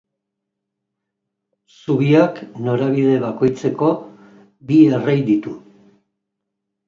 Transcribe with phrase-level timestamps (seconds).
[1.81, 3.91] Zubiak norabide bakoitzeko
[4.71, 5.53] bi errei ditu.